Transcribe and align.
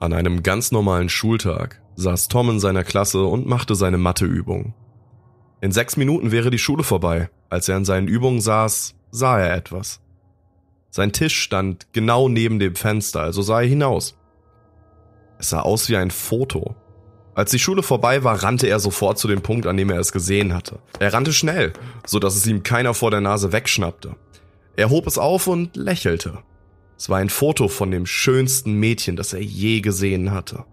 An 0.00 0.12
einem 0.12 0.44
ganz 0.44 0.70
normalen 0.70 1.08
Schultag 1.08 1.80
saß 1.96 2.28
Tom 2.28 2.50
in 2.50 2.60
seiner 2.60 2.84
Klasse 2.84 3.24
und 3.24 3.46
machte 3.46 3.74
seine 3.74 3.98
Matheübung. 3.98 4.74
In 5.60 5.72
sechs 5.72 5.96
Minuten 5.96 6.30
wäre 6.30 6.50
die 6.50 6.58
Schule 6.58 6.84
vorbei. 6.84 7.30
Als 7.50 7.68
er 7.68 7.76
an 7.76 7.84
seinen 7.84 8.06
Übungen 8.06 8.40
saß, 8.40 8.94
sah 9.10 9.40
er 9.40 9.56
etwas. 9.56 10.00
Sein 10.90 11.12
Tisch 11.12 11.40
stand 11.40 11.88
genau 11.92 12.28
neben 12.28 12.60
dem 12.60 12.76
Fenster, 12.76 13.22
also 13.22 13.42
sah 13.42 13.60
er 13.60 13.66
hinaus. 13.66 14.16
Es 15.38 15.50
sah 15.50 15.60
aus 15.60 15.88
wie 15.88 15.96
ein 15.96 16.12
Foto. 16.12 16.76
Als 17.34 17.50
die 17.50 17.58
Schule 17.58 17.82
vorbei 17.82 18.22
war, 18.22 18.42
rannte 18.42 18.68
er 18.68 18.78
sofort 18.78 19.18
zu 19.18 19.26
dem 19.26 19.42
Punkt, 19.42 19.66
an 19.66 19.76
dem 19.76 19.90
er 19.90 19.98
es 19.98 20.12
gesehen 20.12 20.54
hatte. 20.54 20.78
Er 21.00 21.12
rannte 21.12 21.32
schnell, 21.32 21.72
so 22.06 22.20
dass 22.20 22.36
es 22.36 22.46
ihm 22.46 22.62
keiner 22.62 22.94
vor 22.94 23.10
der 23.10 23.20
Nase 23.20 23.52
wegschnappte. 23.52 24.14
Er 24.76 24.90
hob 24.90 25.08
es 25.08 25.18
auf 25.18 25.48
und 25.48 25.76
lächelte. 25.76 26.38
Es 26.98 27.08
war 27.08 27.18
ein 27.18 27.30
Foto 27.30 27.68
von 27.68 27.92
dem 27.92 28.06
schönsten 28.06 28.74
Mädchen, 28.74 29.14
das 29.14 29.32
er 29.32 29.40
je 29.40 29.80
gesehen 29.80 30.32
hatte. 30.32 30.64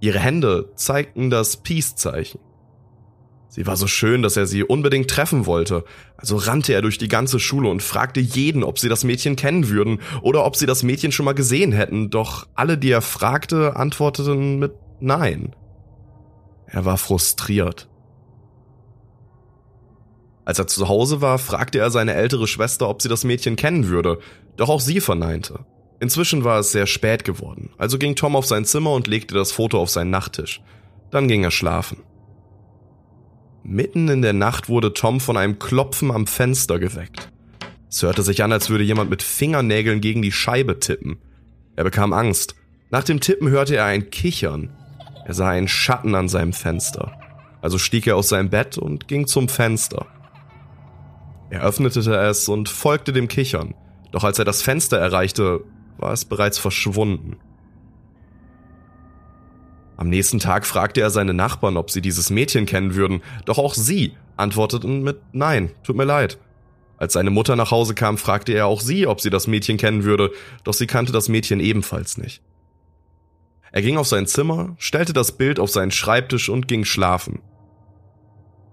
Ihre 0.00 0.18
Hände 0.18 0.72
zeigten 0.74 1.30
das 1.30 1.58
Peace-Zeichen. 1.58 2.40
Sie 3.48 3.66
war 3.66 3.76
so 3.76 3.86
schön, 3.86 4.22
dass 4.22 4.36
er 4.36 4.46
sie 4.46 4.64
unbedingt 4.64 5.08
treffen 5.08 5.46
wollte, 5.46 5.84
also 6.16 6.36
rannte 6.36 6.74
er 6.74 6.82
durch 6.82 6.98
die 6.98 7.08
ganze 7.08 7.40
Schule 7.40 7.70
und 7.70 7.82
fragte 7.82 8.20
jeden, 8.20 8.62
ob 8.62 8.78
sie 8.78 8.88
das 8.88 9.04
Mädchen 9.04 9.36
kennen 9.36 9.68
würden 9.68 10.00
oder 10.20 10.44
ob 10.44 10.56
sie 10.56 10.66
das 10.66 10.82
Mädchen 10.82 11.12
schon 11.12 11.24
mal 11.24 11.32
gesehen 11.32 11.72
hätten, 11.72 12.10
doch 12.10 12.46
alle, 12.54 12.76
die 12.76 12.90
er 12.90 13.00
fragte, 13.00 13.76
antworteten 13.76 14.58
mit 14.58 14.74
Nein. 15.00 15.54
Er 16.66 16.84
war 16.84 16.98
frustriert. 16.98 17.88
Als 20.48 20.58
er 20.58 20.66
zu 20.66 20.88
Hause 20.88 21.20
war, 21.20 21.38
fragte 21.38 21.78
er 21.78 21.90
seine 21.90 22.14
ältere 22.14 22.46
Schwester, 22.46 22.88
ob 22.88 23.02
sie 23.02 23.10
das 23.10 23.22
Mädchen 23.22 23.54
kennen 23.54 23.88
würde, 23.88 24.18
doch 24.56 24.70
auch 24.70 24.80
sie 24.80 25.02
verneinte. 25.02 25.66
Inzwischen 26.00 26.42
war 26.42 26.58
es 26.60 26.72
sehr 26.72 26.86
spät 26.86 27.22
geworden, 27.24 27.68
also 27.76 27.98
ging 27.98 28.16
Tom 28.16 28.34
auf 28.34 28.46
sein 28.46 28.64
Zimmer 28.64 28.92
und 28.92 29.06
legte 29.06 29.34
das 29.34 29.52
Foto 29.52 29.78
auf 29.78 29.90
seinen 29.90 30.08
Nachttisch. 30.08 30.62
Dann 31.10 31.28
ging 31.28 31.44
er 31.44 31.50
schlafen. 31.50 31.98
Mitten 33.62 34.08
in 34.08 34.22
der 34.22 34.32
Nacht 34.32 34.70
wurde 34.70 34.94
Tom 34.94 35.20
von 35.20 35.36
einem 35.36 35.58
Klopfen 35.58 36.10
am 36.10 36.26
Fenster 36.26 36.78
geweckt. 36.78 37.30
Es 37.90 38.02
hörte 38.02 38.22
sich 38.22 38.42
an, 38.42 38.50
als 38.50 38.70
würde 38.70 38.84
jemand 38.84 39.10
mit 39.10 39.22
Fingernägeln 39.22 40.00
gegen 40.00 40.22
die 40.22 40.32
Scheibe 40.32 40.80
tippen. 40.80 41.18
Er 41.76 41.84
bekam 41.84 42.14
Angst. 42.14 42.54
Nach 42.88 43.04
dem 43.04 43.20
Tippen 43.20 43.50
hörte 43.50 43.76
er 43.76 43.84
ein 43.84 44.08
Kichern. 44.08 44.70
Er 45.26 45.34
sah 45.34 45.50
einen 45.50 45.68
Schatten 45.68 46.14
an 46.14 46.30
seinem 46.30 46.54
Fenster. 46.54 47.20
Also 47.60 47.76
stieg 47.76 48.06
er 48.06 48.16
aus 48.16 48.30
seinem 48.30 48.48
Bett 48.48 48.78
und 48.78 49.08
ging 49.08 49.26
zum 49.26 49.50
Fenster. 49.50 50.06
Er 51.50 51.62
öffnete 51.62 52.00
es 52.00 52.48
und 52.48 52.68
folgte 52.68 53.12
dem 53.12 53.28
Kichern, 53.28 53.74
doch 54.12 54.24
als 54.24 54.38
er 54.38 54.44
das 54.44 54.62
Fenster 54.62 54.98
erreichte, 54.98 55.64
war 55.96 56.12
es 56.12 56.24
bereits 56.24 56.58
verschwunden. 56.58 57.36
Am 59.96 60.08
nächsten 60.08 60.38
Tag 60.38 60.64
fragte 60.64 61.00
er 61.00 61.10
seine 61.10 61.34
Nachbarn, 61.34 61.76
ob 61.76 61.90
sie 61.90 62.00
dieses 62.00 62.30
Mädchen 62.30 62.66
kennen 62.66 62.94
würden, 62.94 63.22
doch 63.46 63.58
auch 63.58 63.74
sie 63.74 64.14
antworteten 64.36 65.02
mit 65.02 65.20
Nein, 65.32 65.72
tut 65.82 65.96
mir 65.96 66.04
leid. 66.04 66.38
Als 66.98 67.14
seine 67.14 67.30
Mutter 67.30 67.56
nach 67.56 67.70
Hause 67.70 67.94
kam, 67.94 68.18
fragte 68.18 68.52
er 68.52 68.66
auch 68.66 68.80
sie, 68.80 69.06
ob 69.06 69.20
sie 69.20 69.30
das 69.30 69.46
Mädchen 69.46 69.76
kennen 69.76 70.04
würde, 70.04 70.30
doch 70.64 70.74
sie 70.74 70.86
kannte 70.86 71.12
das 71.12 71.28
Mädchen 71.28 71.60
ebenfalls 71.60 72.16
nicht. 72.16 72.42
Er 73.70 73.82
ging 73.82 73.96
auf 73.96 74.06
sein 74.06 74.26
Zimmer, 74.26 74.76
stellte 74.78 75.12
das 75.12 75.32
Bild 75.32 75.60
auf 75.60 75.70
seinen 75.70 75.90
Schreibtisch 75.90 76.48
und 76.48 76.68
ging 76.68 76.84
schlafen. 76.84 77.40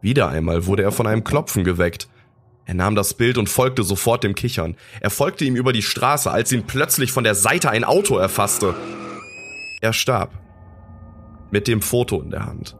Wieder 0.01 0.29
einmal 0.29 0.65
wurde 0.65 0.83
er 0.83 0.91
von 0.91 1.07
einem 1.07 1.23
Klopfen 1.23 1.63
geweckt. 1.63 2.07
Er 2.65 2.73
nahm 2.73 2.95
das 2.95 3.13
Bild 3.13 3.37
und 3.37 3.47
folgte 3.47 3.83
sofort 3.83 4.23
dem 4.23 4.33
Kichern. 4.33 4.75
Er 4.99 5.11
folgte 5.11 5.45
ihm 5.45 5.55
über 5.55 5.71
die 5.71 5.83
Straße, 5.83 6.31
als 6.31 6.51
ihn 6.51 6.63
plötzlich 6.63 7.11
von 7.11 7.23
der 7.23 7.35
Seite 7.35 7.69
ein 7.69 7.83
Auto 7.83 8.17
erfasste. 8.17 8.75
Er 9.81 9.93
starb. 9.93 10.31
Mit 11.51 11.67
dem 11.67 11.81
Foto 11.81 12.21
in 12.21 12.31
der 12.31 12.45
Hand. 12.47 12.75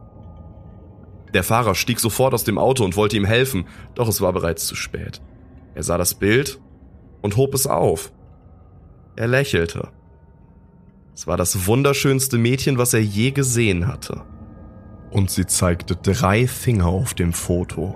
Der 1.34 1.44
Fahrer 1.44 1.74
stieg 1.74 2.00
sofort 2.00 2.34
aus 2.34 2.44
dem 2.44 2.58
Auto 2.58 2.84
und 2.84 2.96
wollte 2.96 3.16
ihm 3.16 3.24
helfen, 3.24 3.66
doch 3.94 4.08
es 4.08 4.20
war 4.20 4.32
bereits 4.32 4.66
zu 4.66 4.74
spät. 4.74 5.20
Er 5.74 5.82
sah 5.82 5.98
das 5.98 6.14
Bild 6.14 6.58
und 7.22 7.36
hob 7.36 7.54
es 7.54 7.66
auf. 7.66 8.12
Er 9.14 9.28
lächelte. 9.28 9.88
Es 11.14 11.26
war 11.26 11.36
das 11.36 11.66
wunderschönste 11.66 12.38
Mädchen, 12.38 12.76
was 12.76 12.92
er 12.92 13.02
je 13.02 13.30
gesehen 13.30 13.86
hatte. 13.86 14.22
Und 15.10 15.30
sie 15.30 15.46
zeigte 15.46 15.96
drei 15.96 16.46
Finger 16.48 16.86
auf 16.86 17.14
dem 17.14 17.32
Foto. 17.32 17.94